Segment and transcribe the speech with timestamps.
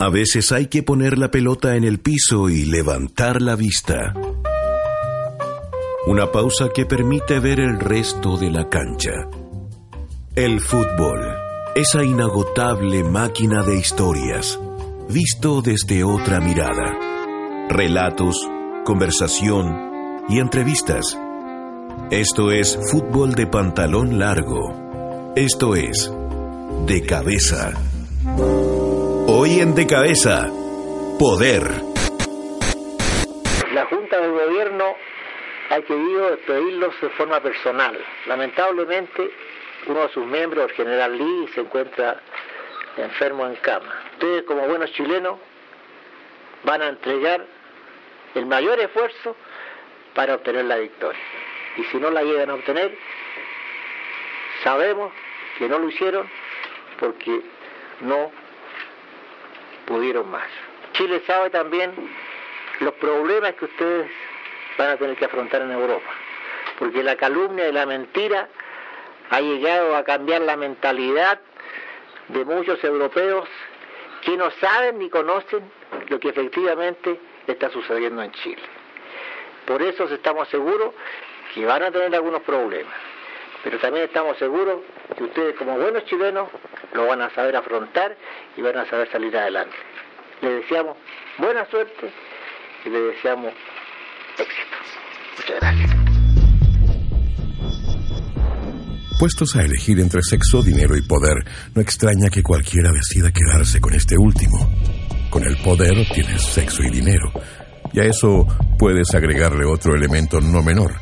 [0.00, 4.14] A veces hay que poner la pelota en el piso y levantar la vista.
[6.06, 9.10] Una pausa que permite ver el resto de la cancha.
[10.36, 11.18] El fútbol,
[11.74, 14.60] esa inagotable máquina de historias,
[15.10, 16.96] visto desde otra mirada.
[17.68, 18.36] Relatos,
[18.84, 21.18] conversación y entrevistas.
[22.12, 25.32] Esto es fútbol de pantalón largo.
[25.34, 26.08] Esto es
[26.86, 27.72] de cabeza.
[29.50, 30.46] Hoy en De Cabeza,
[31.18, 31.62] poder.
[33.72, 34.94] La Junta de Gobierno
[35.70, 37.98] ha querido despedirlos de forma personal.
[38.26, 39.30] Lamentablemente,
[39.86, 42.20] uno de sus miembros, el general Lee, se encuentra
[42.98, 44.02] enfermo en cama.
[44.12, 45.38] Ustedes, como buenos chilenos,
[46.64, 47.42] van a entregar
[48.34, 49.34] el mayor esfuerzo
[50.14, 51.22] para obtener la victoria.
[51.78, 52.94] Y si no la llegan a obtener,
[54.62, 55.10] sabemos
[55.56, 56.28] que no lo hicieron
[56.98, 57.40] porque
[58.02, 58.30] no
[59.88, 60.46] pudieron más.
[60.92, 61.92] Chile sabe también
[62.80, 64.10] los problemas que ustedes
[64.76, 66.10] van a tener que afrontar en Europa,
[66.78, 68.48] porque la calumnia y la mentira
[69.30, 71.40] ha llegado a cambiar la mentalidad
[72.28, 73.48] de muchos europeos
[74.22, 75.70] que no saben ni conocen
[76.08, 78.62] lo que efectivamente está sucediendo en Chile.
[79.66, 80.94] Por eso estamos seguros
[81.54, 82.94] que van a tener algunos problemas,
[83.64, 84.80] pero también estamos seguros
[85.18, 86.48] que ustedes como buenos chilenos
[86.94, 88.16] lo van a saber afrontar
[88.56, 89.76] y van a saber salir adelante.
[90.40, 90.96] Les deseamos
[91.38, 92.12] buena suerte
[92.84, 93.52] y les deseamos
[94.38, 94.76] éxito.
[95.36, 95.90] Muchas gracias.
[99.18, 101.34] Puestos a elegir entre sexo, dinero y poder,
[101.74, 104.70] no extraña que cualquiera decida quedarse con este último.
[105.30, 107.32] Con el poder obtienes sexo y dinero.
[107.92, 108.46] Y a eso
[108.78, 110.92] puedes agregarle otro elemento no menor,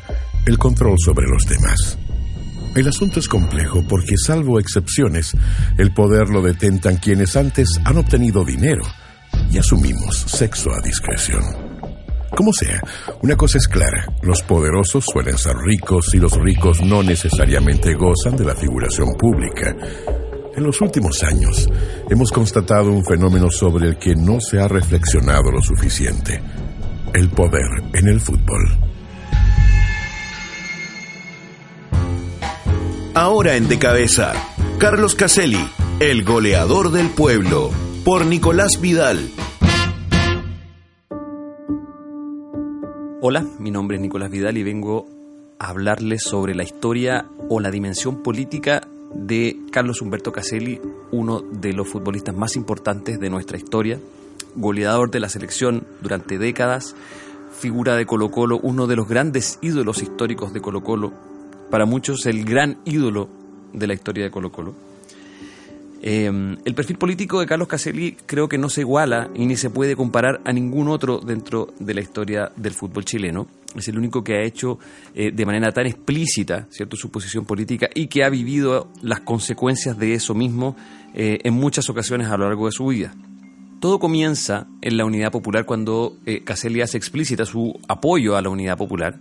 [0.47, 2.06] el control sobre los demás.
[2.75, 5.35] El asunto es complejo porque, salvo excepciones,
[5.77, 8.83] el poder lo detentan quienes antes han obtenido dinero
[9.51, 11.43] y asumimos sexo a discreción.
[12.35, 12.79] Como sea,
[13.23, 18.35] una cosa es clara, los poderosos suelen ser ricos y los ricos no necesariamente gozan
[18.35, 19.75] de la figuración pública.
[20.55, 21.67] En los últimos años
[22.09, 26.41] hemos constatado un fenómeno sobre el que no se ha reflexionado lo suficiente,
[27.13, 28.86] el poder en el fútbol.
[33.19, 34.31] Ahora en De Cabeza,
[34.77, 35.67] Carlos Caselli,
[35.99, 37.71] el goleador del pueblo,
[38.05, 39.31] por Nicolás Vidal.
[43.19, 45.07] Hola, mi nombre es Nicolás Vidal y vengo
[45.57, 50.79] a hablarles sobre la historia o la dimensión política de Carlos Humberto Caselli,
[51.09, 53.99] uno de los futbolistas más importantes de nuestra historia,
[54.55, 56.95] goleador de la selección durante décadas,
[57.59, 61.13] figura de Colo Colo, uno de los grandes ídolos históricos de Colo Colo,
[61.69, 63.29] para muchos el gran ídolo
[63.73, 64.87] de la historia de Colo Colo.
[66.01, 66.25] Eh,
[66.63, 69.95] el perfil político de Carlos Caselli creo que no se iguala y ni se puede
[69.95, 73.47] comparar a ningún otro dentro de la historia del fútbol chileno.
[73.75, 74.79] Es el único que ha hecho
[75.15, 76.95] eh, de manera tan explícita ¿cierto?
[76.95, 80.75] su posición política y que ha vivido las consecuencias de eso mismo
[81.13, 83.13] eh, en muchas ocasiones a lo largo de su vida.
[83.79, 88.75] Todo comienza en la Unidad Popular cuando Caselli hace explícita su apoyo a la Unidad
[88.75, 89.19] Popular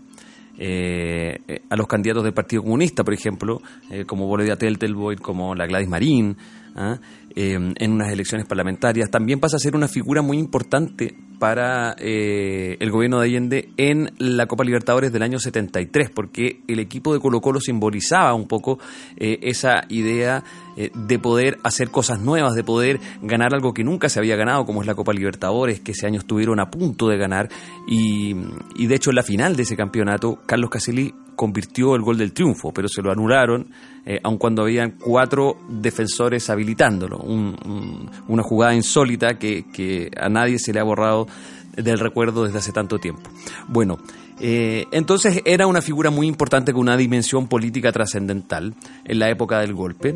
[0.59, 5.67] eh, a los candidatos del Partido Comunista, por ejemplo, eh, como Bolodia Teltelboy, como la
[5.67, 6.37] Gladys Marín,
[6.75, 6.99] ¿ah?
[7.37, 9.11] Eh, en unas elecciones parlamentarias.
[9.11, 14.47] También pasa a ser una figura muy importante para el gobierno de Allende en la
[14.47, 18.79] Copa Libertadores del año 73, porque el equipo de Colo Colo simbolizaba un poco
[19.19, 20.43] esa idea
[20.77, 24.81] de poder hacer cosas nuevas, de poder ganar algo que nunca se había ganado, como
[24.81, 27.51] es la Copa Libertadores, que ese año estuvieron a punto de ganar.
[27.87, 32.33] Y, de hecho, en la final de ese campeonato, Carlos Caselli convirtió el gol del
[32.33, 33.69] triunfo, pero se lo anularon,
[34.05, 37.19] eh, aun cuando habían cuatro defensores habilitándolo.
[37.19, 41.29] una jugada insólita que, a nadie se le ha borrado
[41.77, 43.31] del recuerdo desde hace tanto tiempo.
[43.69, 43.99] Bueno,
[44.41, 49.61] eh, entonces era una figura muy importante con una dimensión política trascendental en la época
[49.61, 50.15] del golpe.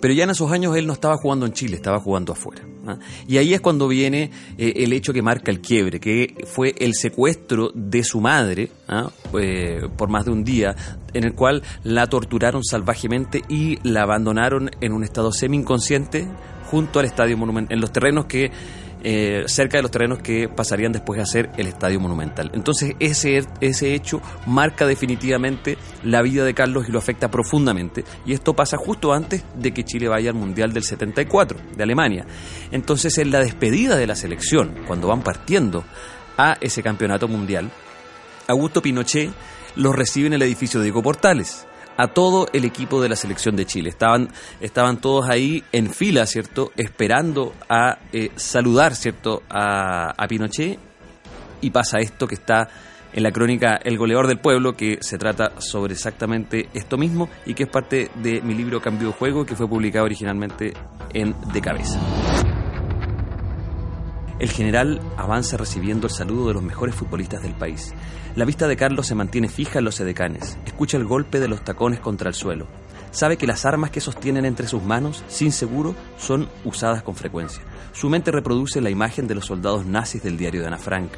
[0.00, 2.62] Pero ya en esos años él no estaba jugando en Chile, estaba jugando afuera.
[2.86, 2.98] ¿ah?
[3.28, 6.94] Y ahí es cuando viene eh, el hecho que marca el quiebre, que fue el
[6.94, 9.10] secuestro de su madre ¿ah?
[9.38, 10.74] eh, por más de un día,
[11.12, 16.26] en el cual la torturaron salvajemente y la abandonaron en un estado semi-inconsciente
[16.70, 18.50] junto al Estadio Monumental, en los terrenos que
[19.04, 22.50] eh, cerca de los terrenos que pasarían después a ser el Estadio Monumental.
[22.54, 28.04] Entonces ese, ese hecho marca definitivamente la vida de Carlos y lo afecta profundamente.
[28.24, 32.26] Y esto pasa justo antes de que Chile vaya al Mundial del 74 de Alemania.
[32.70, 35.84] Entonces en la despedida de la selección, cuando van partiendo
[36.36, 37.70] a ese campeonato mundial,
[38.46, 39.30] Augusto Pinochet
[39.76, 41.66] los recibe en el edificio de Diego Portales
[41.96, 43.88] a todo el equipo de la selección de Chile.
[43.88, 44.28] Estaban,
[44.60, 46.72] estaban todos ahí en fila, ¿cierto?
[46.76, 49.42] Esperando a eh, saludar, ¿cierto?
[49.48, 50.78] A, a Pinochet
[51.60, 52.68] y pasa esto que está
[53.12, 57.54] en la crónica El goleador del pueblo, que se trata sobre exactamente esto mismo y
[57.54, 60.72] que es parte de mi libro Cambio de Juego, que fue publicado originalmente
[61.12, 62.00] en De Cabeza.
[64.38, 67.92] El general avanza recibiendo el saludo de los mejores futbolistas del país.
[68.34, 70.56] La vista de Carlos se mantiene fija en los edecanes.
[70.64, 72.66] Escucha el golpe de los tacones contra el suelo.
[73.10, 77.62] Sabe que las armas que sostienen entre sus manos, sin seguro, son usadas con frecuencia.
[77.92, 81.10] Su mente reproduce la imagen de los soldados nazis del diario de Ana Frank.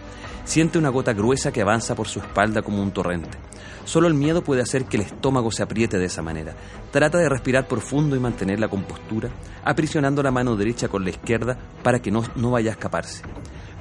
[0.45, 3.39] Siente una gota gruesa que avanza por su espalda como un torrente.
[3.85, 6.57] Solo el miedo puede hacer que el estómago se apriete de esa manera.
[6.91, 9.31] Trata de respirar profundo y mantener la compostura,
[9.63, 13.23] aprisionando la mano derecha con la izquierda para que no, no vaya a escaparse.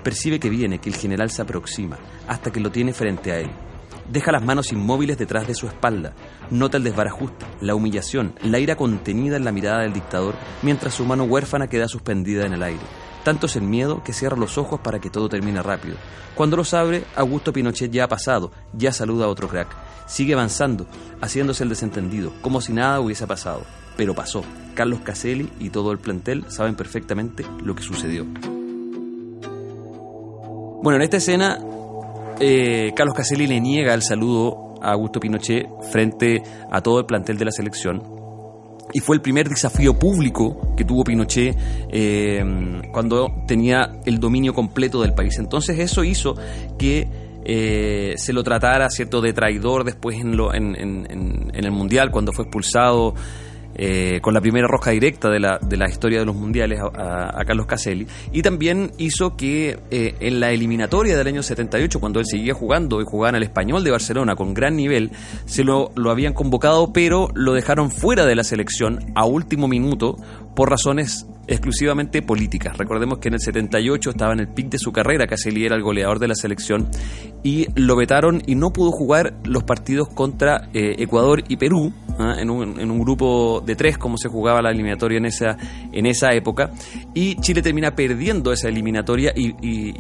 [0.03, 1.97] Percibe que viene, que el general se aproxima,
[2.27, 3.50] hasta que lo tiene frente a él.
[4.09, 6.13] Deja las manos inmóviles detrás de su espalda.
[6.51, 11.05] Nota el desbarajuste, la humillación, la ira contenida en la mirada del dictador, mientras su
[11.05, 12.81] mano huérfana queda suspendida en el aire.
[13.23, 15.95] Tanto es el miedo que cierra los ojos para que todo termine rápido.
[16.35, 19.69] Cuando los abre, Augusto Pinochet ya ha pasado, ya saluda a otro crack.
[20.05, 20.85] Sigue avanzando,
[21.21, 23.63] haciéndose el desentendido, como si nada hubiese pasado.
[23.95, 24.44] Pero pasó.
[24.75, 28.25] Carlos Caselli y todo el plantel saben perfectamente lo que sucedió.
[30.83, 31.59] Bueno, en esta escena,
[32.41, 37.38] eh, Carlos Caselli le niega el saludo a Augusto Pinochet frente a todo el plantel
[37.38, 38.03] de la selección
[38.91, 41.56] y fue el primer desafío público que tuvo Pinochet
[41.89, 42.44] eh,
[42.91, 45.39] cuando tenía el dominio completo del país.
[45.39, 46.35] Entonces eso hizo
[46.77, 47.07] que
[47.45, 51.07] eh, se lo tratara cierto de traidor después en, lo, en, en,
[51.53, 53.15] en el mundial cuando fue expulsado
[53.75, 57.44] eh, con la primera roja directa de la, de la historia de los mundiales a,
[57.46, 62.25] Carlos Caselli, y también hizo que eh, en la eliminatoria del año 78, cuando él
[62.25, 65.12] seguía jugando y jugaba en el español de Barcelona con gran nivel,
[65.46, 70.18] se lo, lo habían convocado, pero lo dejaron fuera de la selección a último minuto
[70.55, 72.77] por razones exclusivamente políticas.
[72.77, 75.83] Recordemos que en el 78 estaba en el pic de su carrera, Caselli era el
[75.83, 76.89] goleador de la selección,
[77.44, 82.35] y lo vetaron y no pudo jugar los partidos contra eh, Ecuador y Perú, ¿ah?
[82.39, 85.57] en, un, en, un, grupo de tres, como se jugaba la eliminatoria en esa,
[85.91, 86.71] en esa época,
[87.13, 89.53] y Chile termina perdiendo esa eliminatoria y,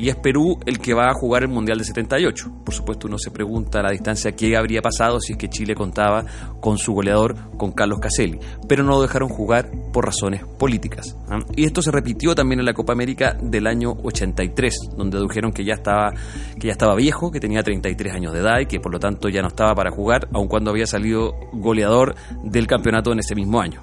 [0.07, 2.51] es Perú el que va a jugar el Mundial de 78.
[2.63, 5.75] Por supuesto, uno se pregunta a la distancia qué habría pasado si es que Chile
[5.75, 6.23] contaba
[6.59, 11.17] con su goleador, con Carlos Caselli, pero no lo dejaron jugar por razones políticas.
[11.29, 11.39] ¿ah?
[11.55, 15.63] Y esto se repitió también en la Copa América del año 83, donde dedujeron que
[15.63, 16.11] ya estaba,
[16.59, 19.29] que ya estaba viejo, que tenía 33 años de edad y que por lo tanto
[19.29, 23.61] ya no estaba para jugar, aun cuando había salido goleador del campeonato en ese mismo
[23.61, 23.81] año.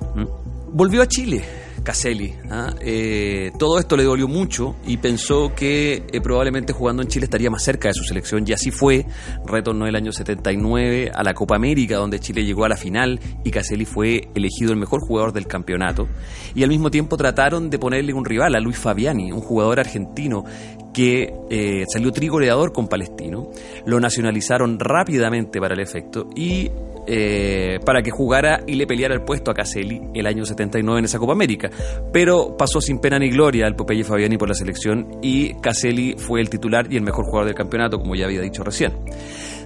[0.72, 1.42] Volvió a Chile
[1.82, 2.34] Caselli.
[2.50, 2.74] ¿ah?
[2.80, 7.50] Eh, todo esto le dolió mucho y pensó que eh, probablemente jugando en Chile estaría
[7.50, 9.06] más cerca de su selección y así fue.
[9.46, 13.50] Retornó el año 79 a la Copa América donde Chile llegó a la final y
[13.50, 16.08] Caselli fue elegido el mejor jugador del campeonato.
[16.54, 20.44] Y al mismo tiempo trataron de ponerle un rival a Luis Fabiani, un jugador argentino
[20.92, 23.50] que eh, salió trigoleador con Palestino.
[23.86, 26.70] Lo nacionalizaron rápidamente para el efecto y
[27.06, 31.04] eh, para que jugara y le peleara el puesto a Caselli el año 79 en
[31.04, 31.70] esa Copa América.
[32.12, 36.40] Pero pasó sin pena ni gloria al Popeye Fabiani por la selección y Caselli fue
[36.40, 38.92] el titular y el mejor jugador del campeonato, como ya había dicho recién.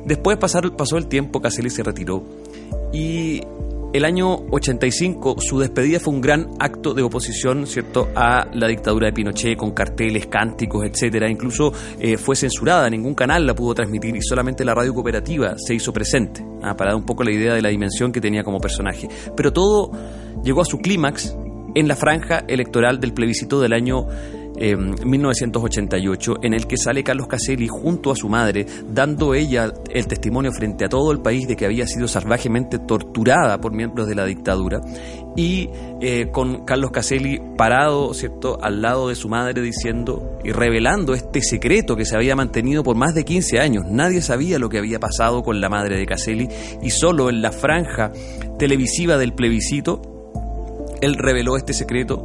[0.04, 2.22] Después pasar, pasó el tiempo, Caselli se retiró
[2.92, 3.40] y
[3.94, 9.06] el año 85 su despedida fue un gran acto de oposición, ¿cierto?, a la dictadura
[9.06, 11.30] de Pinochet con carteles, cánticos, etcétera.
[11.30, 15.75] Incluso eh, fue censurada, ningún canal la pudo transmitir y solamente la radio cooperativa se
[15.75, 16.76] hizo presente, ¿ah?
[16.76, 19.09] para dar un poco la idea de la dimensión que tenía como personaje.
[19.37, 19.92] Pero todo
[20.42, 21.37] llegó a su clímax
[21.76, 24.09] en la franja electoral del plebiscito del año
[24.56, 30.06] eh, 1988, en el que sale Carlos Caselli junto a su madre, dando ella el
[30.06, 34.14] testimonio frente a todo el país de que había sido salvajemente torturada por miembros de
[34.14, 34.80] la dictadura,
[35.37, 35.68] y
[36.00, 41.40] eh, con Carlos Caselli parado, ¿cierto?, al lado de su madre diciendo y revelando este
[41.40, 43.84] secreto que se había mantenido por más de 15 años.
[43.88, 46.49] Nadie sabía lo que había pasado con la madre de Caselli
[46.82, 48.12] y solo en la franja
[48.58, 50.13] televisiva del plebiscito
[51.04, 52.16] él reveló este secreto,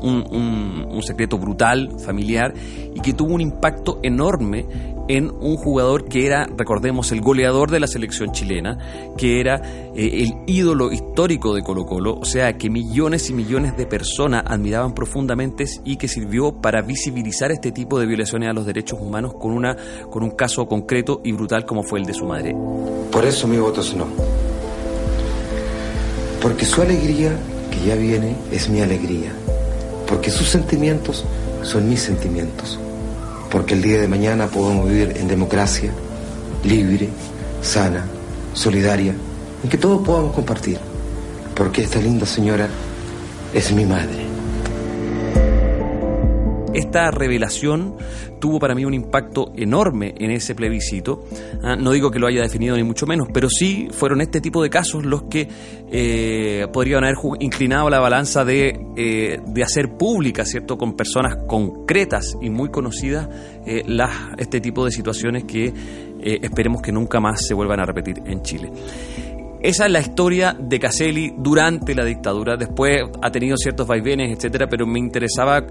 [0.00, 2.54] un, un, un, secreto brutal, familiar,
[2.94, 4.66] y que tuvo un impacto enorme
[5.08, 8.78] en un jugador que era, recordemos, el goleador de la selección chilena,
[9.16, 9.56] que era
[9.94, 14.44] eh, el ídolo histórico de Colo Colo, o sea, que millones y millones de personas
[14.46, 19.34] admiraban profundamente y que sirvió para visibilizar este tipo de violaciones a los derechos humanos
[19.34, 19.76] con, una,
[20.10, 22.54] con un caso concreto y brutal como fue el de su madre.
[23.10, 24.06] Por eso mi voto es no.
[26.40, 27.36] Porque su alegría
[27.84, 29.32] ya viene es mi alegría,
[30.06, 31.24] porque sus sentimientos
[31.62, 32.78] son mis sentimientos,
[33.50, 35.92] porque el día de mañana podemos vivir en democracia,
[36.64, 37.08] libre,
[37.62, 38.06] sana,
[38.52, 39.14] solidaria
[39.62, 40.78] en que todos podamos compartir,
[41.54, 42.68] porque esta linda señora
[43.52, 44.27] es mi madre.
[46.74, 47.96] Esta revelación
[48.40, 51.24] tuvo para mí un impacto enorme en ese plebiscito.
[51.62, 54.62] Ah, no digo que lo haya definido ni mucho menos, pero sí fueron este tipo
[54.62, 55.48] de casos los que
[55.90, 62.36] eh, podrían haber inclinado la balanza de, eh, de, hacer pública, ¿cierto?, con personas concretas
[62.40, 63.28] y muy conocidas,
[63.66, 63.84] eh,
[64.36, 65.72] este tipo de situaciones que
[66.20, 68.70] esperemos que nunca más se vuelvan a repetir en Chile.
[69.60, 72.56] Esa es la historia de Caselli durante la dictadura.
[72.56, 75.64] Después ha tenido ciertos vaivenes, etcétera, pero me interesaba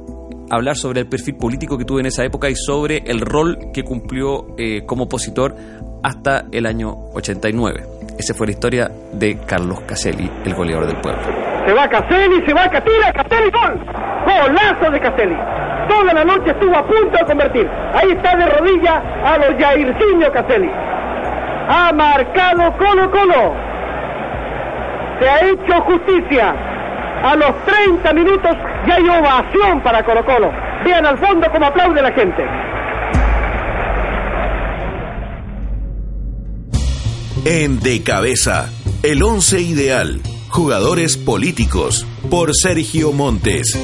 [0.49, 3.83] hablar sobre el perfil político que tuve en esa época y sobre el rol que
[3.83, 5.55] cumplió eh, como opositor
[6.03, 7.83] hasta el año 89.
[8.17, 11.21] Esa fue la historia de Carlos Caselli, el goleador del pueblo.
[11.65, 13.85] Se va Caselli, se va Catira, Caselli, gol.
[14.25, 15.37] Golazo de Caselli.
[15.87, 17.69] Toda la noche estuvo a punto de convertir.
[17.93, 20.69] Ahí está de rodilla a los Jairzinho Caselli.
[21.69, 23.53] Ha marcado Colo Colo.
[25.19, 26.55] Se ha hecho justicia.
[27.23, 28.55] A los 30 minutos
[28.87, 30.51] y hay ovación para Colo Colo.
[30.85, 32.43] Vean al fondo cómo aplaude la gente.
[37.45, 38.69] En De Cabeza,
[39.03, 40.21] el once ideal.
[40.49, 42.05] Jugadores políticos.
[42.29, 43.77] Por Sergio Montes.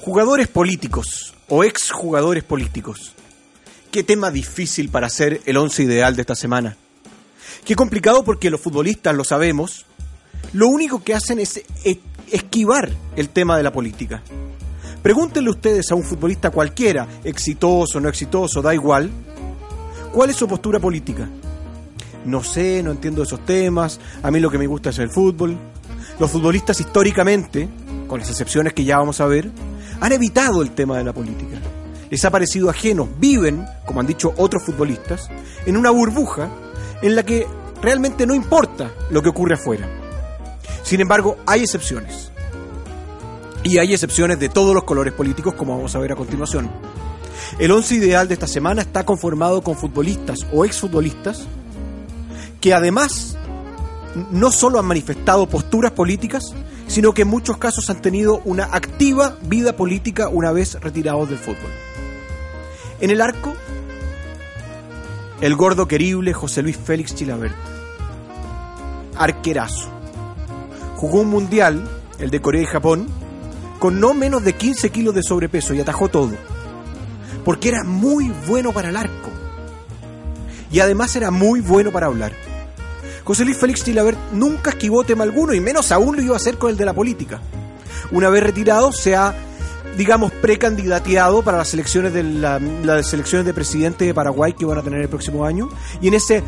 [0.00, 3.14] Jugadores políticos o exjugadores políticos.
[3.90, 6.76] Qué tema difícil para hacer el once ideal de esta semana.
[7.64, 9.86] Qué complicado porque los futbolistas, lo sabemos,
[10.52, 14.22] lo único que hacen es e-, esquivar el tema de la política.
[15.02, 19.10] Pregúntenle ustedes a un futbolista cualquiera, exitoso, no exitoso, da igual,
[20.12, 21.28] ¿cuál es su postura política?
[22.26, 25.56] No sé, no entiendo esos temas, a mí lo que me gusta es el fútbol.
[26.18, 27.66] Los futbolistas históricamente,
[28.06, 29.50] con las excepciones que ya vamos a ver,
[30.00, 31.56] han evitado el tema de la política.
[32.10, 35.30] Les ha parecido ajeno, viven, como han dicho otros futbolistas,
[35.64, 36.50] en una burbuja
[37.00, 37.46] en la que
[37.80, 39.99] realmente no importa lo que ocurre afuera.
[40.90, 42.32] Sin embargo, hay excepciones.
[43.62, 46.68] Y hay excepciones de todos los colores políticos, como vamos a ver a continuación.
[47.60, 51.46] El once ideal de esta semana está conformado con futbolistas o exfutbolistas
[52.60, 53.36] que además
[54.32, 56.42] no solo han manifestado posturas políticas,
[56.88, 61.38] sino que en muchos casos han tenido una activa vida política una vez retirados del
[61.38, 61.70] fútbol.
[63.00, 63.54] En el arco,
[65.40, 67.54] el gordo querible José Luis Félix Chilabert,
[69.16, 69.99] arquerazo
[71.00, 71.88] jugó un mundial,
[72.18, 73.06] el de Corea y Japón,
[73.78, 76.32] con no menos de 15 kilos de sobrepeso y atajó todo.
[77.42, 79.30] Porque era muy bueno para el arco.
[80.70, 82.32] Y además era muy bueno para hablar.
[83.24, 86.58] José Luis Félix Tilabert nunca esquivó tema alguno y menos aún lo iba a hacer
[86.58, 87.40] con el de la política.
[88.12, 89.34] Una vez retirado se ha,
[89.96, 94.82] digamos, precandidateado para las elecciones de las selecciones de presidente de Paraguay que van a
[94.82, 95.70] tener el próximo año
[96.02, 96.42] y en esa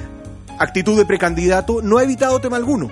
[0.59, 2.91] actitud de precandidato no ha evitado tema alguno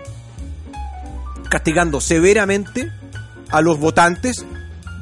[1.51, 2.91] castigando severamente
[3.51, 4.47] a los votantes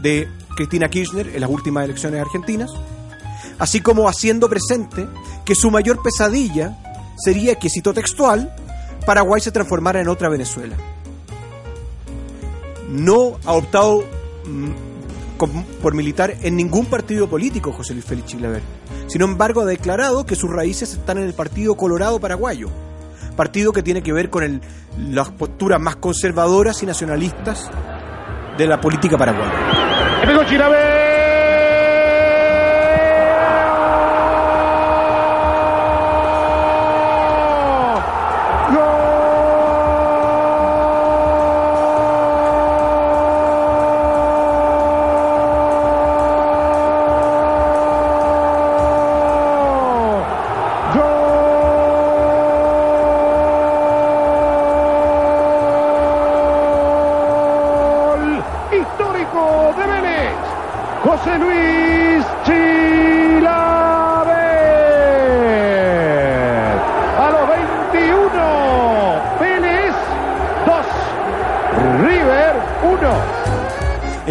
[0.03, 2.71] de Cristina Kirchner en las últimas elecciones argentinas,
[3.59, 5.07] así como haciendo presente
[5.45, 6.77] que su mayor pesadilla
[7.17, 8.53] sería que, cito textual,
[9.07, 10.77] Paraguay se transformara en otra Venezuela.
[12.89, 14.05] No ha optado
[14.45, 14.71] mm,
[15.83, 18.63] por militar en ningún partido político José Luis Félix Chilaver.
[19.07, 22.71] Sin embargo, ha declarado que sus raíces están en el Partido Colorado Paraguayo,
[23.39, 24.61] partido que tiene que ver con
[25.13, 27.71] las posturas más conservadoras y nacionalistas
[28.59, 30.19] de la política paraguaya.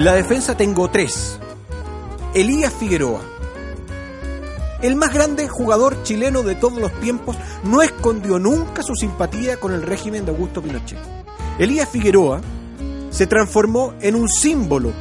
[0.07, 1.37] La defensa tengo tres.
[2.33, 3.19] Elías Figueroa.
[4.81, 9.73] El más grande jugador chileno de todos los tiempos no escondió nunca su simpatía con
[9.73, 10.97] el régimen de Augusto Pinochet.
[11.59, 12.39] Elías Figueroa
[13.09, 14.93] se transformó en un símbolo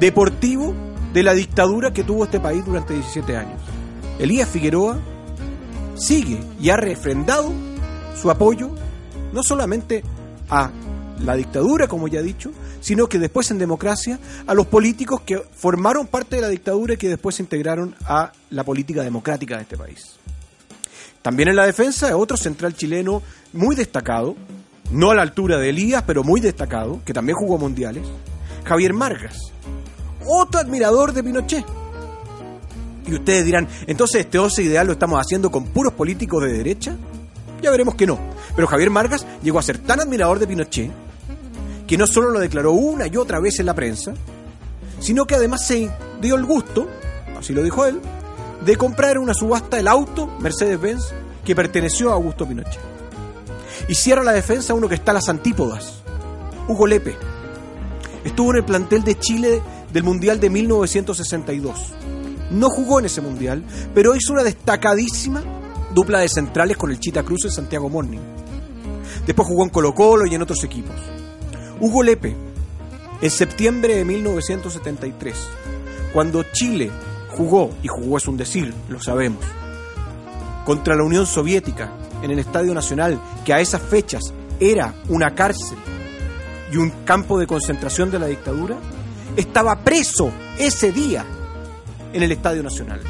[0.00, 0.74] deportivo
[1.12, 3.60] de la dictadura que tuvo este país durante 17 años.
[4.18, 4.98] Elías Figueroa
[5.96, 7.52] sigue y ha refrendado
[8.20, 8.70] su apoyo
[9.32, 10.02] no solamente
[10.48, 10.70] a
[11.24, 12.50] la dictadura, como ya he dicho,
[12.80, 16.96] sino que después en democracia a los políticos que formaron parte de la dictadura y
[16.96, 20.16] que después se integraron a la política democrática de este país.
[21.22, 24.36] También en la defensa, otro central chileno muy destacado,
[24.90, 28.04] no a la altura de Elías, pero muy destacado, que también jugó mundiales,
[28.64, 29.52] Javier Margas,
[30.26, 31.64] otro admirador de Pinochet.
[33.06, 36.96] Y ustedes dirán, entonces este 11 ideal lo estamos haciendo con puros políticos de derecha?
[37.62, 38.18] Ya veremos que no.
[38.54, 40.90] Pero Javier Margas llegó a ser tan admirador de Pinochet
[41.86, 44.14] que no solo lo declaró una y otra vez en la prensa,
[45.00, 46.86] sino que además se dio el gusto,
[47.36, 48.00] así lo dijo él,
[48.64, 51.12] de comprar en una subasta el auto Mercedes-Benz
[51.44, 52.80] que perteneció a Augusto Pinochet.
[53.88, 56.02] Y cierra la defensa uno que está a las antípodas,
[56.68, 57.16] Hugo Lepe.
[58.22, 59.60] Estuvo en el plantel de Chile
[59.92, 61.78] del Mundial de 1962.
[62.50, 63.62] No jugó en ese Mundial,
[63.94, 65.42] pero hizo una destacadísima
[65.94, 68.18] dupla de centrales con el Chita Cruz en Santiago Morning.
[69.26, 70.94] Después jugó en Colo Colo y en otros equipos.
[71.80, 72.36] Hugo Lepe,
[73.20, 75.34] en septiembre de 1973,
[76.12, 76.90] cuando Chile
[77.28, 79.44] jugó, y jugó es un decir, lo sabemos,
[80.64, 81.92] contra la Unión Soviética
[82.22, 84.22] en el Estadio Nacional, que a esas fechas
[84.58, 85.78] era una cárcel
[86.72, 88.76] y un campo de concentración de la dictadura,
[89.36, 91.24] estaba preso ese día
[92.12, 93.00] en el Estadio Nacional.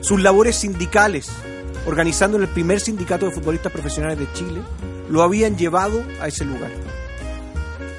[0.00, 1.28] Sus labores sindicales,
[1.86, 4.62] organizando el primer sindicato de futbolistas profesionales de Chile,
[5.08, 6.70] lo habían llevado a ese lugar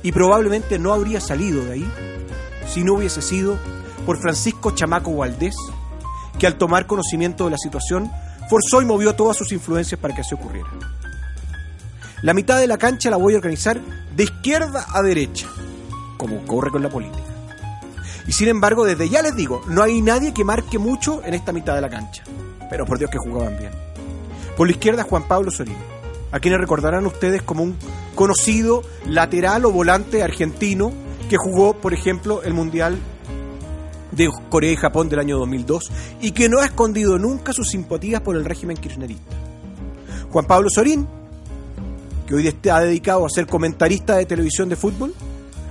[0.03, 1.91] y probablemente no habría salido de ahí
[2.67, 3.57] si no hubiese sido
[4.05, 5.55] por Francisco Chamaco Valdés,
[6.37, 8.09] que al tomar conocimiento de la situación
[8.49, 10.69] forzó y movió todas sus influencias para que así ocurriera.
[12.21, 13.79] La mitad de la cancha la voy a organizar
[14.15, 15.47] de izquierda a derecha,
[16.19, 17.23] como ocurre con la política.
[18.27, 21.53] Y sin embargo, desde ya les digo, no hay nadie que marque mucho en esta
[21.53, 22.23] mitad de la cancha.
[22.69, 23.71] Pero por Dios que jugaban bien.
[24.55, 25.77] Por la izquierda, Juan Pablo Sorín,
[26.31, 27.77] a quienes recordarán ustedes como un
[28.13, 30.91] conocido lateral o volante argentino
[31.29, 32.99] que jugó, por ejemplo, el Mundial
[34.11, 38.21] de Corea y Japón del año 2002 y que no ha escondido nunca sus simpatías
[38.21, 39.35] por el régimen kirchnerista.
[40.29, 41.07] Juan Pablo Sorín,
[42.27, 45.13] que hoy está dedicado a ser comentarista de televisión de fútbol,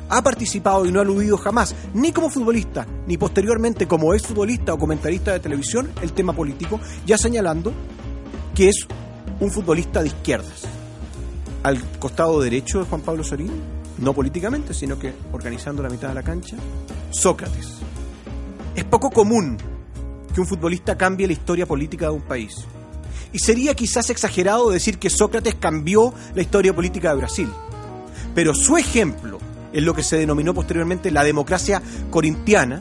[0.08, 4.78] ha participado y no ha aludido jamás, ni como futbolista, ni posteriormente como exfutbolista o
[4.78, 7.72] comentarista de televisión, el tema político, ya señalando
[8.54, 8.86] que es
[9.40, 10.64] un futbolista de izquierdas
[11.62, 13.50] al costado derecho de Juan Pablo Sorín,
[13.98, 16.56] no políticamente, sino que organizando la mitad de la cancha,
[17.10, 17.78] Sócrates.
[18.74, 19.58] Es poco común
[20.32, 22.54] que un futbolista cambie la historia política de un país.
[23.32, 27.48] Y sería quizás exagerado decir que Sócrates cambió la historia política de Brasil.
[28.34, 29.38] Pero su ejemplo
[29.72, 32.80] en lo que se denominó posteriormente la democracia corintiana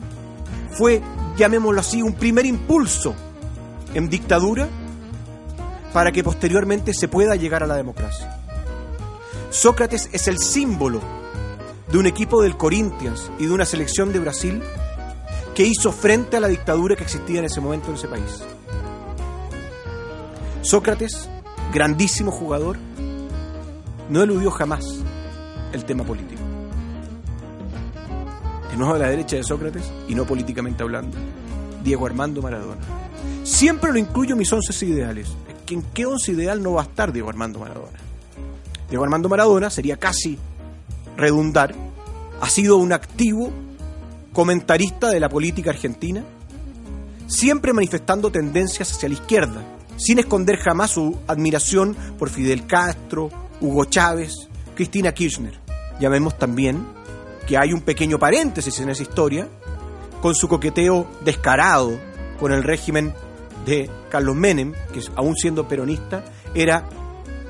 [0.70, 1.02] fue,
[1.36, 3.14] llamémoslo así, un primer impulso
[3.94, 4.68] en dictadura
[5.92, 8.38] para que posteriormente se pueda llegar a la democracia.
[9.50, 11.00] Sócrates es el símbolo
[11.90, 14.62] de un equipo del Corinthians y de una selección de Brasil
[15.54, 18.44] que hizo frente a la dictadura que existía en ese momento en ese país.
[20.62, 21.28] Sócrates,
[21.72, 22.76] grandísimo jugador,
[24.08, 24.84] no eludió jamás
[25.72, 26.37] el tema político.
[28.78, 31.16] Nuevo a la derecha de Sócrates, y no políticamente hablando,
[31.82, 32.80] Diego Armando Maradona.
[33.42, 35.28] Siempre lo incluyo en mis once ideales.
[35.68, 37.98] ¿En qué once ideal no va a estar Diego Armando Maradona?
[38.88, 40.38] Diego Armando Maradona, sería casi
[41.16, 41.74] redundar,
[42.40, 43.50] ha sido un activo
[44.32, 46.22] comentarista de la política argentina,
[47.26, 49.62] siempre manifestando tendencias hacia la izquierda,
[49.96, 53.28] sin esconder jamás su admiración por Fidel Castro,
[53.60, 55.58] Hugo Chávez, Cristina Kirchner.
[56.00, 56.86] Ya vemos también
[57.48, 59.48] que hay un pequeño paréntesis en esa historia,
[60.20, 61.98] con su coqueteo descarado
[62.38, 63.14] con el régimen
[63.64, 66.88] de Carlos Menem, que aún siendo peronista, era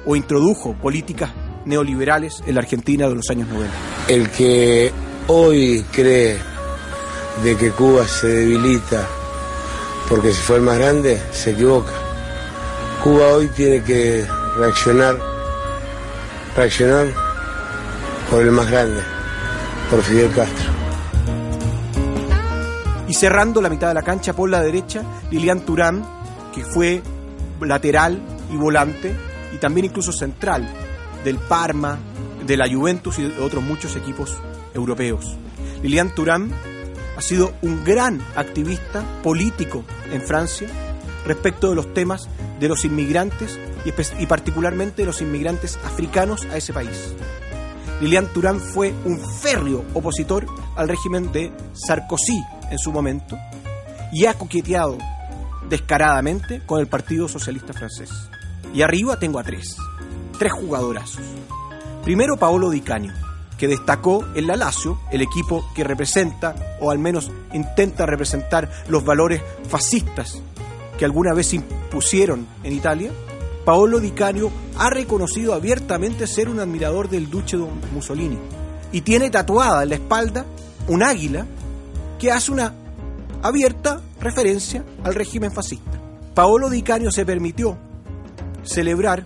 [0.07, 1.31] o introdujo políticas
[1.65, 3.75] neoliberales en la Argentina de los años 90.
[4.09, 4.93] El que
[5.27, 6.39] hoy cree
[7.43, 9.07] de que Cuba se debilita
[10.09, 11.93] porque si fue el más grande, se equivoca.
[13.03, 15.19] Cuba hoy tiene que reaccionar,
[16.57, 17.09] reaccionar
[18.31, 19.03] por el más grande,
[19.91, 20.71] por Fidel Castro.
[23.09, 26.05] Y cerrando la mitad de la cancha por la derecha, Lilian Turán,
[26.55, 27.03] que fue
[27.61, 28.21] lateral
[28.53, 29.15] y volante
[29.55, 30.69] y también incluso central
[31.25, 31.99] del Parma,
[32.47, 34.37] de la Juventus y de otros muchos equipos
[34.75, 35.37] europeos.
[35.83, 36.51] Lilian Thuram
[37.17, 40.69] ha sido un gran activista político en Francia
[41.27, 42.29] respecto de los temas
[42.61, 47.15] de los inmigrantes y, particularmente de los inmigrantes africanos a ese país.
[48.01, 53.37] Lilian Thuram fue un férreo opositor al régimen de Sarkozy en su momento
[54.13, 54.99] y ha coqueteado
[55.69, 58.11] descaradamente con el Partido Socialista Francés.
[58.73, 59.77] Y arriba tengo a tres.
[60.39, 61.25] Tres jugadorazos.
[62.05, 63.13] Primero Paolo Di Canio,
[63.59, 69.05] que destacó en la Lazio, el equipo que representa, o al menos intenta representar, los
[69.05, 70.41] valores fascistas
[70.99, 73.11] que alguna vez impusieron en Italia,
[73.69, 78.39] Paolo Di Canio ha reconocido abiertamente ser un admirador del duce Don Mussolini
[78.93, 80.47] y tiene tatuada en la espalda
[80.87, 81.45] un águila
[82.19, 82.73] que hace una
[83.43, 86.01] abierta referencia al régimen fascista.
[86.33, 87.77] Paolo Di Canio se permitió
[88.63, 89.23] celebrar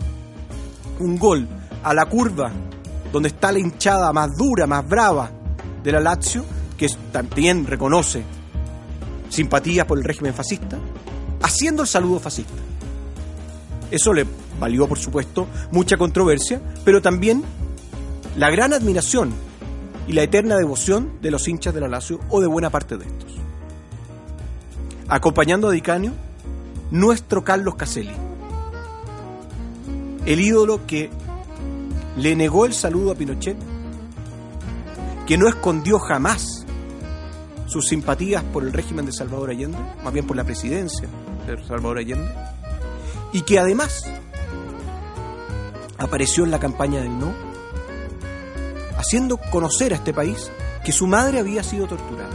[0.98, 1.46] un gol
[1.84, 2.50] a la curva
[3.12, 5.30] donde está la hinchada más dura, más brava
[5.84, 6.44] de la Lazio,
[6.76, 8.24] que también reconoce
[9.28, 10.80] simpatías por el régimen fascista,
[11.42, 12.71] haciendo el saludo fascista.
[13.92, 14.24] Eso le
[14.58, 17.44] valió, por supuesto, mucha controversia, pero también
[18.38, 19.34] la gran admiración
[20.08, 23.04] y la eterna devoción de los hinchas de la Lazio o de buena parte de
[23.04, 23.30] estos.
[25.08, 26.12] Acompañando a Dicanio,
[26.90, 28.14] nuestro Carlos Caselli,
[30.24, 31.10] el ídolo que
[32.16, 33.58] le negó el saludo a Pinochet,
[35.26, 36.64] que no escondió jamás
[37.66, 41.06] sus simpatías por el régimen de Salvador Allende, más bien por la presidencia
[41.46, 42.51] de Salvador Allende,
[43.32, 44.04] y que además
[45.98, 47.32] apareció en la campaña del no,
[48.98, 50.50] haciendo conocer a este país
[50.84, 52.30] que su madre había sido torturada.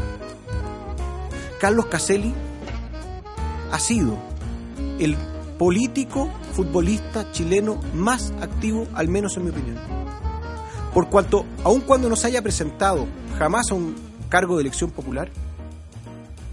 [1.60, 2.33] Carlos Caselli
[3.71, 4.17] ha sido
[4.99, 5.17] el
[5.57, 9.77] político futbolista chileno más activo, al menos en mi opinión.
[10.93, 13.05] Por cuanto, aun cuando no se haya presentado
[13.38, 13.95] jamás a un
[14.29, 15.29] cargo de elección popular,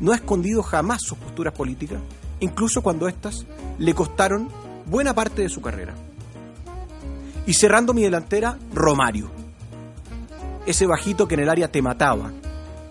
[0.00, 2.00] no ha escondido jamás sus posturas políticas,
[2.44, 3.46] incluso cuando éstas
[3.78, 4.48] le costaron
[4.86, 5.94] buena parte de su carrera.
[7.46, 9.30] Y cerrando mi delantera, Romario.
[10.66, 12.32] Ese bajito que en el área te mataba.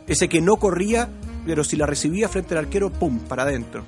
[0.05, 1.09] Ese que no corría,
[1.45, 3.83] pero si la recibía frente al arquero, ¡pum!, para adentro.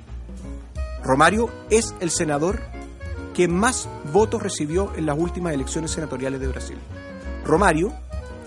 [1.04, 2.60] Romario es el senador
[3.34, 6.78] que más votos recibió en las últimas elecciones senatoriales de Brasil.
[7.44, 7.92] Romario,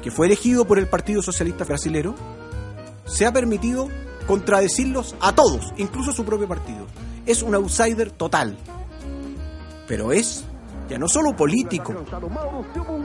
[0.02, 2.16] que fue elegido por el Partido Socialista Brasilero,
[3.06, 3.88] se ha permitido
[4.28, 6.86] contradecirlos a todos, incluso a su propio partido.
[7.30, 8.58] Es un outsider total.
[9.88, 10.44] Pero es
[10.90, 11.94] ya no solo político,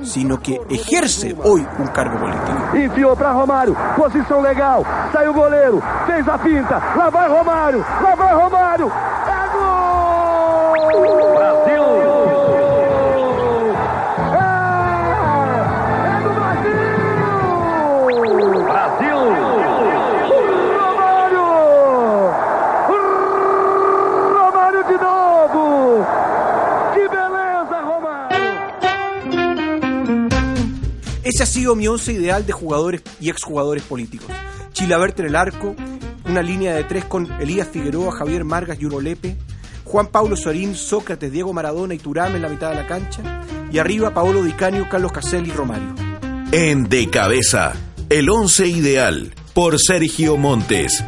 [0.02, 2.74] sino que ejerce hoy un cargo político.
[2.74, 4.82] Enfiou para Romário, posição legal,
[5.12, 8.90] saiu o goleiro, fez a pinta, lá vai Romário, lá vai Romário,
[31.24, 34.30] Ese ha sido mi once ideal de jugadores y exjugadores políticos.
[34.72, 35.74] Chilabert en el arco,
[36.26, 39.36] una línea de tres con Elías Figueroa, Javier Margas y Lepe,
[39.84, 43.78] Juan Pablo Sorín, Sócrates, Diego Maradona y Turame en la mitad de la cancha, y
[43.78, 45.94] arriba Paolo Di Canio, Carlos Caselli y Romario.
[46.52, 47.72] En De Cabeza,
[48.10, 51.02] el once ideal, por Sergio Montes.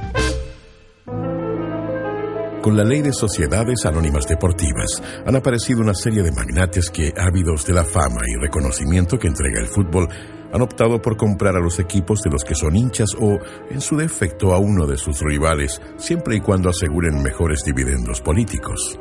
[2.66, 7.64] Con la ley de sociedades anónimas deportivas han aparecido una serie de magnates que, ávidos
[7.64, 10.08] de la fama y reconocimiento que entrega el fútbol,
[10.52, 13.38] han optado por comprar a los equipos de los que son hinchas o,
[13.70, 18.98] en su defecto, a uno de sus rivales, siempre y cuando aseguren mejores dividendos políticos.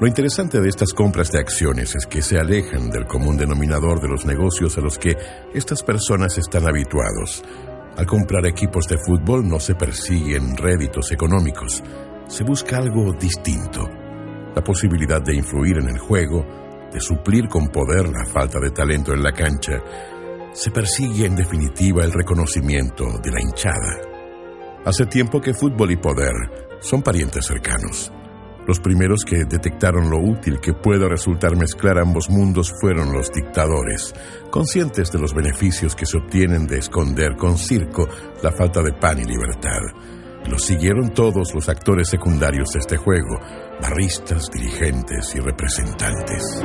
[0.00, 4.08] Lo interesante de estas compras de acciones es que se alejan del común denominador de
[4.08, 5.16] los negocios a los que
[5.54, 7.44] estas personas están habituados.
[7.96, 11.80] Al comprar equipos de fútbol no se persiguen réditos económicos,
[12.26, 13.88] se busca algo distinto.
[14.54, 16.44] La posibilidad de influir en el juego,
[16.92, 19.82] de suplir con poder la falta de talento en la cancha.
[20.52, 24.00] Se persigue en definitiva el reconocimiento de la hinchada.
[24.84, 26.32] Hace tiempo que fútbol y poder
[26.80, 28.12] son parientes cercanos.
[28.66, 34.14] Los primeros que detectaron lo útil que puede resultar mezclar ambos mundos fueron los dictadores,
[34.50, 38.08] conscientes de los beneficios que se obtienen de esconder con circo
[38.42, 39.80] la falta de pan y libertad.
[40.48, 43.40] Los siguieron todos los actores secundarios de este juego,
[43.80, 46.62] barristas, dirigentes y representantes.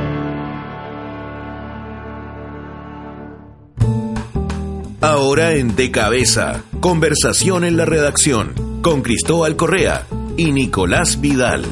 [5.02, 11.64] Ahora en De Cabeza, conversación en la redacción con Cristóbal Correa y Nicolás Vidal.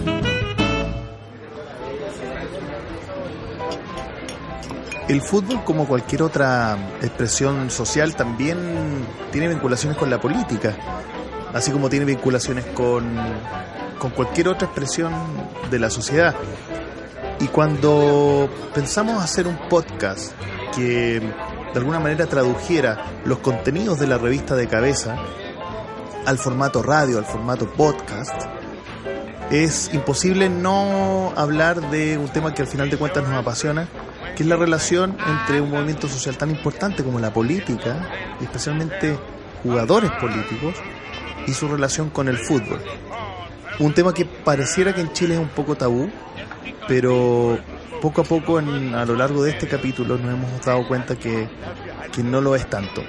[5.07, 8.57] El fútbol, como cualquier otra expresión social, también
[9.31, 10.75] tiene vinculaciones con la política,
[11.57, 13.05] así como tiene vinculaciones con,
[13.99, 15.13] con cualquier otra expresión
[15.69, 16.35] de la sociedad.
[17.39, 20.33] Y cuando pensamos hacer un podcast
[20.75, 25.17] que de alguna manera tradujera los contenidos de la revista de cabeza
[26.25, 28.33] al formato radio, al formato podcast,
[29.51, 33.87] es imposible no hablar de un tema que al final de cuentas nos apasiona,
[34.35, 38.09] que es la relación entre un movimiento social tan importante como la política,
[38.41, 39.17] y especialmente
[39.63, 40.75] jugadores políticos,
[41.47, 42.79] y su relación con el fútbol.
[43.79, 46.09] un tema que pareciera que en Chile es un poco tabú,
[46.87, 47.57] pero
[48.01, 51.47] poco a poco en, a lo largo de este capítulo nos hemos dado cuenta que,
[52.11, 53.03] que no lo es tanto.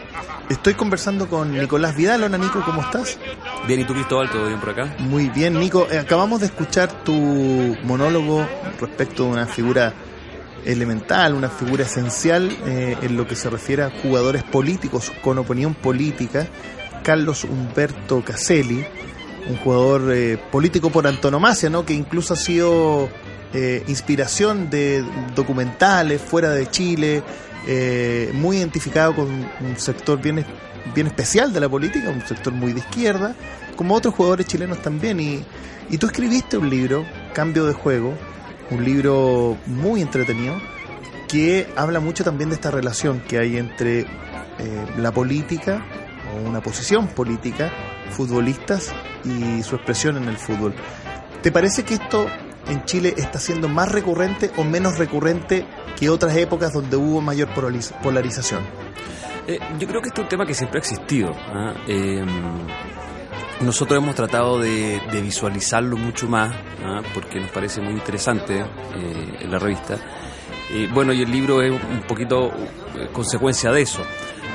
[0.48, 2.22] Estoy conversando con Nicolás Vidal.
[2.22, 3.18] Hola Nico, ¿cómo estás?
[3.66, 4.30] Bien, ¿y tú Cristóbal?
[4.30, 4.96] ¿Todo bien por acá?
[4.98, 5.86] Muy bien, Nico.
[5.90, 7.12] Eh, acabamos de escuchar tu
[7.82, 8.46] monólogo
[8.80, 9.92] respecto a una figura
[10.64, 15.74] elemental, una figura esencial eh, en lo que se refiere a jugadores políticos con opinión
[15.74, 16.46] política,
[17.08, 18.84] Carlos Humberto Caselli,
[19.48, 21.86] un jugador eh, político por antonomasia, ¿no?
[21.86, 23.08] que incluso ha sido
[23.54, 25.02] eh, inspiración de
[25.34, 27.22] documentales fuera de Chile,
[27.66, 30.44] eh, muy identificado con un sector bien,
[30.94, 33.34] bien especial de la política, un sector muy de izquierda,
[33.74, 35.18] como otros jugadores chilenos también.
[35.18, 38.12] Y, tú escribiste un libro, Cambio de Juego,
[38.70, 40.60] un libro muy entretenido,
[41.26, 44.06] que habla mucho también de esta relación que hay entre
[44.98, 45.82] la política
[46.46, 47.70] una posición política,
[48.10, 50.74] futbolistas y su expresión en el fútbol.
[51.42, 52.26] ¿Te parece que esto
[52.68, 55.66] en Chile está siendo más recurrente o menos recurrente
[55.98, 57.48] que otras épocas donde hubo mayor
[58.02, 58.62] polarización?
[59.46, 61.34] Eh, yo creo que este es un tema que siempre ha existido.
[61.34, 61.74] ¿ah?
[61.86, 62.24] Eh,
[63.60, 67.00] nosotros hemos tratado de, visualizarlo mucho más, ¿ah?
[67.14, 69.96] porque nos parece muy interesante eh, en la revista.
[70.92, 74.02] bueno, y el libro es un poquito eh, consecuencia de eso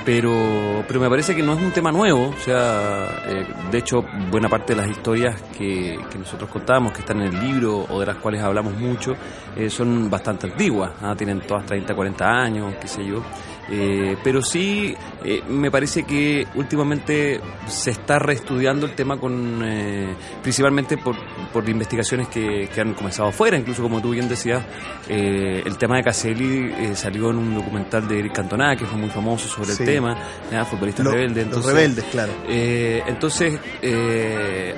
[0.06, 4.04] pero, pero me parece que no es un tema nuevo, o sea, eh, de hecho,
[4.30, 8.00] buena parte de las historias que, que, nosotros contamos, que están en el libro o
[8.00, 9.16] de las cuales hablamos mucho,
[9.56, 11.16] eh, son bastante antiguas, ¿ah?
[11.16, 13.24] tienen todas 30, 40 años, qué sé yo.
[13.69, 20.15] Eh, pero sí, eh, me parece que últimamente se está reestudiando el tema con eh,
[20.41, 21.15] principalmente por,
[21.52, 24.63] por investigaciones que, que, han comenzado afuera, incluso como tú bien decías,
[25.08, 28.97] eh, el tema de Caselli eh, salió en un documental de Eric Cantona, que fue
[28.97, 29.84] muy famoso sobre sí.
[29.84, 30.17] el tema,
[30.52, 30.65] ¿ya?
[30.65, 31.41] futbolista Lo, rebelde.
[31.41, 32.34] Entonces, los rebeldes, claro.
[32.47, 33.60] Eh, entonces,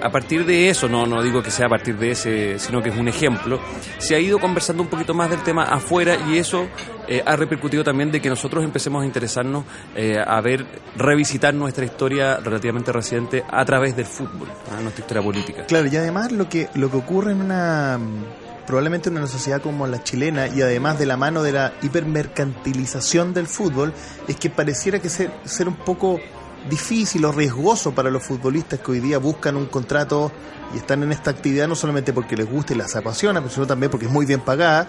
[0.02, 2.90] a partir de eso, no, no digo que sea a partir de ese, sino que
[2.90, 3.60] es un ejemplo,
[3.98, 6.68] se ha ido conversando un poquito más del tema afuera y eso
[7.26, 9.66] ha repercutido también de que nosotros empecemos a interesarnos
[9.96, 10.66] eh, a ver,
[10.96, 14.48] revisitar nuestra historia relativamente reciente a través del fútbol,
[14.82, 15.66] nuestra historia política.
[15.66, 18.00] Claro, y además lo que, lo que ocurre en una
[18.66, 23.34] probablemente en una sociedad como la chilena y además de la mano de la hipermercantilización
[23.34, 23.94] del fútbol,
[24.28, 26.20] es que pareciera que ser, ser un poco
[26.70, 30.32] difícil o riesgoso para los futbolistas que hoy día buscan un contrato
[30.74, 33.92] y están en esta actividad no solamente porque les gusta y les apasiona, sino también
[33.92, 34.88] porque es muy bien pagada,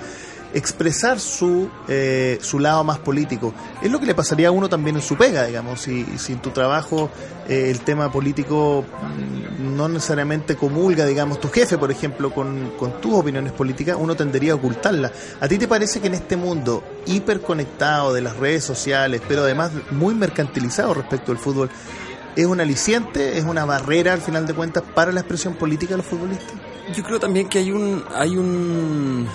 [0.54, 3.52] expresar su, eh, su lado más político.
[3.82, 6.40] Es lo que le pasaría a uno también en su pega, digamos, si, si en
[6.40, 7.10] tu trabajo
[7.48, 8.84] eh, el tema político
[9.58, 14.56] no necesariamente comulga, digamos, tu jefe, por ejemplo, con, tus opiniones políticas, uno tendería a
[14.56, 15.12] ocultarla.
[15.40, 19.72] ¿A ti te parece que en este mundo hiperconectado de las redes sociales, pero además
[19.90, 21.70] muy mercantilizado respecto al fútbol,
[22.34, 25.98] es un aliciente, es una barrera al final de cuentas para la expresión política de
[25.98, 26.54] los futbolistas?
[26.94, 29.26] Yo creo también que hay un hay un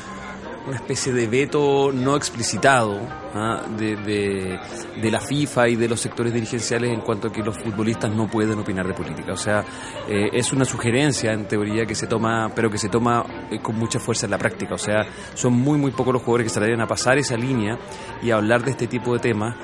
[0.68, 3.00] una especie de veto no explicitado
[3.34, 3.64] ¿ah?
[3.78, 8.14] de, de, la FIFA y de los sectores dirigenciales en cuanto a que los futbolistas
[8.14, 9.34] no pueden opinar de política.
[9.34, 9.64] O sea,
[10.08, 13.78] eh, es una sugerencia en teoría que se toma, pero que se toma eh, con
[13.78, 14.76] mucha fuerza en la práctica.
[14.76, 17.78] O sea, son muy, muy pocos los jugadores que se atreven a pasar esa línea
[18.22, 19.56] y a hablar de este tipo de temas.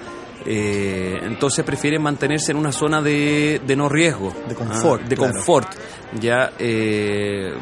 [0.46, 5.08] Eh, entonces prefieren mantenerse en una zona de, de no riesgo, de confort, ¿ah?
[5.10, 5.34] de claro.
[5.34, 5.68] confort,
[6.20, 7.54] ya eh,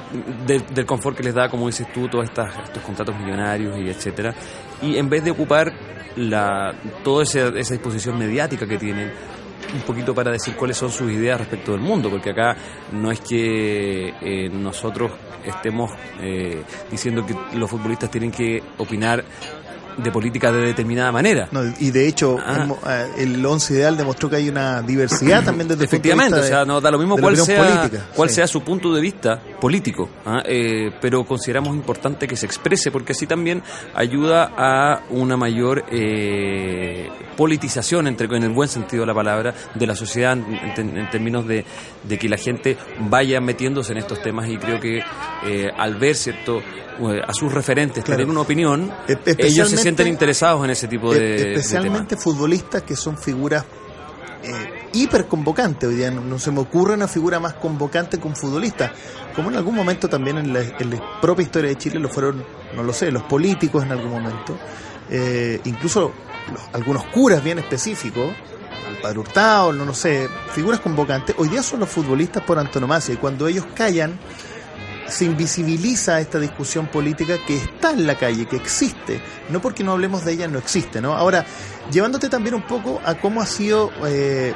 [0.46, 3.90] de, del confort que les da, como dices tú, todos estas, estos contratos millonarios y
[3.90, 4.36] etcétera,
[4.82, 5.72] y en vez de ocupar
[6.18, 9.12] la, toda esa, esa disposición mediática que tienen
[9.74, 12.56] un poquito para decir cuáles son sus ideas respecto del mundo, porque acá
[12.92, 15.12] no es que eh, nosotros
[15.44, 19.24] estemos eh, diciendo que los futbolistas tienen que opinar
[19.98, 21.48] de política de determinada manera.
[21.52, 23.06] No, y de hecho, ah.
[23.18, 26.56] el once ideal demostró que hay una diversidad también desde Efectivamente, el punto de vista
[26.62, 28.06] o sea, no da lo mismo cuál, sea, política.
[28.16, 28.36] cuál Sí.
[28.36, 30.42] sea su punto de vista político, ¿ah?
[30.46, 37.10] eh, pero consideramos importante que se exprese porque así también ayuda a una mayor eh,
[37.38, 41.48] politización, entre, en el buen sentido de la palabra, de la sociedad en, en términos
[41.48, 41.66] de,
[42.04, 42.78] de, que la gente
[43.10, 45.00] vaya metiéndose en estos temas y creo que
[45.46, 46.62] eh, al ver, ¿cierto?,
[47.28, 48.20] a sus referentes Claro.
[48.20, 52.96] tener una opinión, Especialmente- ellos se sienten interesados en ese tipo de, especialmente futbolistas que
[52.96, 53.64] son figuras
[54.44, 55.90] eh, hiper convocantes.
[55.90, 58.92] Hoy día no, no se me ocurre una figura más convocante que un futbolista.
[59.36, 62.44] Como en algún momento también en la, en la propia historia de Chile lo fueron,
[62.76, 64.58] no lo sé, los políticos en algún momento.
[65.10, 66.12] Eh, incluso
[66.52, 68.34] los- algunos curas bien específicos,
[68.88, 71.36] al Padre Hurtado, no, no sé, figuras convocantes.
[71.40, 74.18] Hoy día son los futbolistas por antonomasia y cuando ellos callan
[75.08, 79.22] se invisibiliza esta discusión política que está en la calle, que existe.
[79.50, 81.14] No porque no hablemos de ella, no existe, ¿no?
[81.14, 81.46] Ahora,
[81.92, 84.54] llevándote también un poco a cómo ha sido, eh,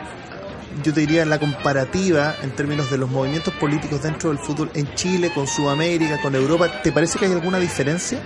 [0.84, 4.94] yo te diría, la comparativa en términos de los movimientos políticos dentro del fútbol en
[4.96, 8.22] Chile, con Sudamérica, con Europa, ¿te parece que hay alguna diferencia?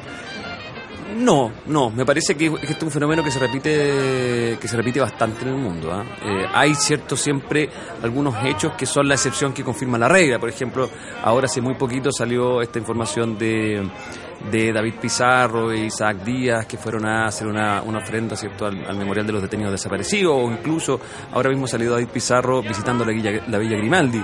[1.16, 5.00] No, no, me parece que, este es un fenómeno que se repite que se repite
[5.00, 5.92] bastante en el mundo.
[5.92, 6.04] ¿ah?
[6.24, 7.70] Eh, hay cierto siempre
[8.02, 10.40] algunos hechos que son la excepción que confirma la regla.
[10.40, 10.90] Por ejemplo,
[11.24, 13.88] ahora hace muy poquito salió esta información de,
[14.52, 18.98] de David Pizarro e Isaac Díaz que fueron a hacer una, una ofrenda cierto al,
[18.98, 21.00] memorial de los detenidos desaparecidos o incluso
[21.32, 23.14] ahora mismo ha salido David Pizarro visitando la
[23.48, 24.24] la Villa Grimaldi.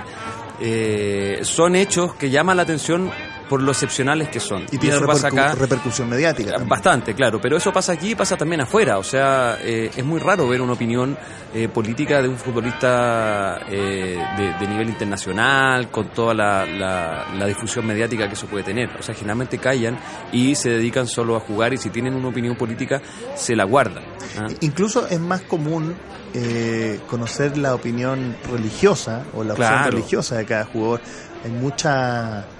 [0.62, 3.10] Eh, son hechos que llaman la atención
[3.50, 4.64] por lo excepcionales que son.
[4.70, 6.56] Y, tiene pasa acá, repercusión mediática.
[6.58, 8.96] Bastante, claro, pero eso pasa aquí y pasa también afuera.
[8.96, 11.18] O sea, eh, es muy raro ver una opinión
[11.52, 14.16] eh, política de un futbolista eh,
[14.60, 18.88] de, nivel internacional, con toda la, la, difusión mediática que eso puede tener.
[18.96, 19.98] O sea, generalmente callan
[20.30, 23.02] y se dedican solo a jugar y si tienen una opinión política,
[23.34, 24.04] se la guardan.
[24.38, 24.46] ¿ah?
[24.60, 25.96] Incluso es más común
[27.08, 31.00] conocer la opinión religiosa o la opinión religiosa de cada jugador.
[31.44, 32.46] Hay mucha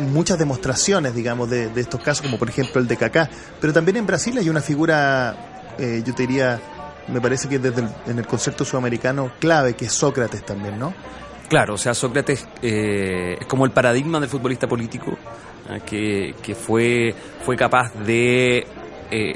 [0.00, 3.28] muchas demostraciones, digamos, de, estos casos, como por ejemplo el de Kaká.
[3.60, 6.60] Pero también en Brasil hay una figura, eh, yo te diría,
[7.08, 10.94] me parece que desde en el concepto sudamericano clave, que es Sócrates también, ¿no?
[11.48, 15.16] Claro, o sea, Sócrates eh, es como el paradigma del futbolista político,
[15.86, 18.66] que, que fue, fue capaz de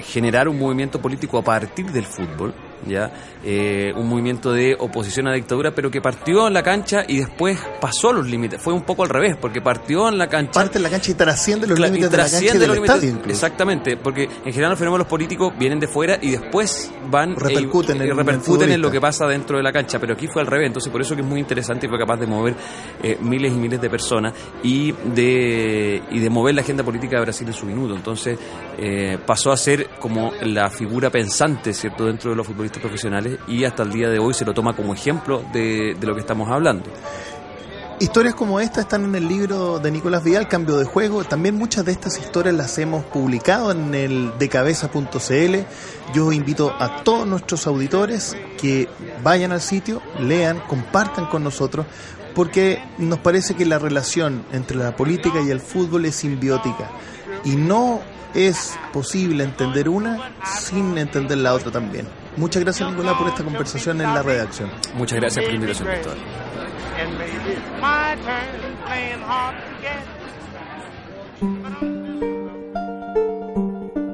[0.03, 2.55] generar un movimiento político a partir del fútbol
[2.87, 3.13] ya
[3.45, 7.19] eh, un movimiento de oposición a la dictadura, pero que partió en la cancha y
[7.19, 8.61] después pasó los límites.
[8.61, 10.53] Fue un poco al revés, porque partió en la cancha.
[10.53, 13.19] Parte en la cancha y trasciende los límites de la cancha del estadio.
[13.29, 18.01] Exactamente, porque en general los fenómenos políticos vienen de fuera y después van e repercuten,
[18.01, 20.69] en, repercuten en lo que pasa dentro de la cancha, pero aquí fue al revés,
[20.69, 22.55] entonces por eso que es muy interesante y fue capaz de mover
[23.03, 27.23] eh, miles y miles de personas y de, y de mover la agenda política de
[27.23, 27.95] Brasil en su minuto.
[27.95, 28.39] Entonces
[28.79, 33.65] eh, pasó a ser como la figura pensante, ¿cierto?, dentro de los futbolistas profesionales y
[33.65, 36.91] hasta el día de hoy se lo toma como ejemplo de, lo que estamos hablando.
[38.01, 41.23] Historias como esta están en el libro de Nicolás Vidal, Cambio de Juego.
[41.23, 45.55] También muchas de estas historias las hemos publicado en el decabeza.cl.
[46.13, 48.89] Yo invito a todos nuestros auditores que
[49.23, 51.87] vayan al sitio, lean, compartan con nosotros,
[52.35, 56.91] porque nos parece que la relación entre la política y el fútbol es simbiótica.
[57.45, 58.01] Y no
[58.35, 62.24] es posible entender una sin entender la otra también.
[62.37, 64.71] Muchas gracias, Nicolás, por esta conversación en la redacción.
[64.97, 66.17] Muchas gracias por la invitación, doctor.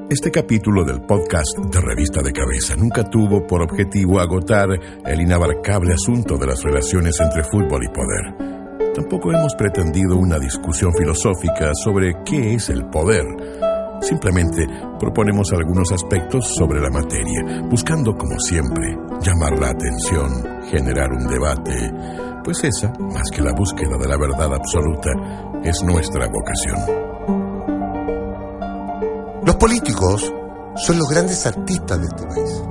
[0.09, 4.67] Este capítulo del podcast de Revista de Cabeza nunca tuvo por objetivo agotar
[5.05, 8.93] el inabarcable asunto de las relaciones entre fútbol y poder.
[8.93, 13.70] Tampoco hemos pretendido una discusión filosófica sobre qué es el poder
[14.01, 14.65] Simplemente
[14.99, 21.93] proponemos algunos aspectos sobre la materia, buscando, como siempre, llamar la atención, generar un debate,
[22.43, 25.11] pues esa, más que la búsqueda de la verdad absoluta,
[25.63, 27.11] es nuestra vocación.
[29.45, 30.33] Los políticos
[30.75, 32.63] son los grandes artistas de este país.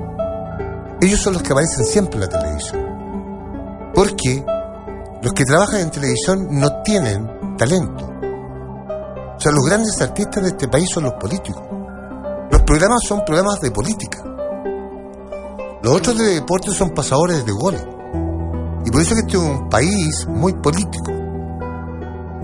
[1.01, 3.91] Ellos son los que aparecen siempre en la televisión.
[3.95, 4.45] Porque
[5.23, 8.20] los que trabajan en televisión no tienen talento
[9.41, 11.63] o sea, los grandes artistas de este país son los políticos.
[12.51, 14.23] Los programas son programas de política.
[15.83, 17.83] Los otros de deporte son pasadores de goles.
[18.85, 21.11] Y por eso que este es un país muy político.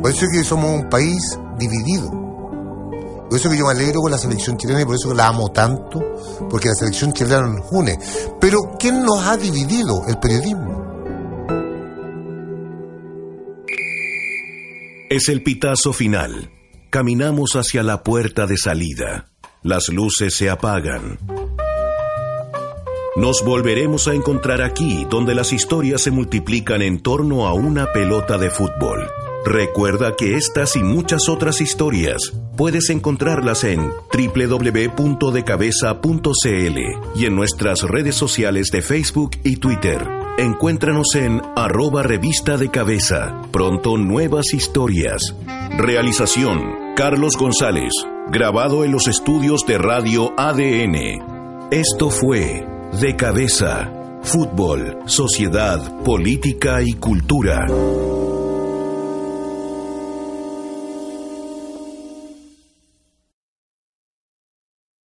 [0.01, 2.09] Por eso que somos un país dividido.
[3.29, 5.27] Por eso que yo me alegro con la selección chilena y por eso que la
[5.27, 6.01] amo tanto,
[6.49, 7.99] porque la selección chilena nos une.
[8.41, 10.03] Pero ¿quién nos ha dividido?
[10.09, 10.83] El periodismo.
[15.11, 16.56] Es el pitazo final.
[16.97, 19.27] Caminamos hacia la puerta de salida.
[19.63, 21.19] Las luces se apagan.
[23.17, 28.39] Nos volveremos a encontrar aquí, donde las historias se multiplican en torno a una pelota
[28.39, 29.11] de fútbol.
[29.45, 36.79] Recuerda que estas y muchas otras historias puedes encontrarlas en www.decabeza.cl
[37.15, 40.03] y en nuestras redes sociales de Facebook y Twitter.
[40.39, 43.43] Encuéntranos en arroba revista de cabeza.
[43.53, 45.35] Pronto nuevas historias.
[45.77, 47.93] Realización Carlos González,
[48.29, 51.69] grabado en los estudios de Radio ADN.
[51.71, 52.67] Esto fue
[52.99, 53.93] De Cabeza,
[54.23, 57.67] Fútbol, Sociedad, Política y Cultura.